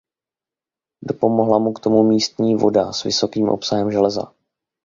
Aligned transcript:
Dopomohla 1.01 1.59
mu 1.59 1.73
k 1.73 1.79
tomu 1.79 2.03
místní 2.03 2.55
voda 2.55 2.93
s 2.93 3.03
vysokým 3.03 3.49
obsahem 3.49 3.91
železa. 3.91 4.33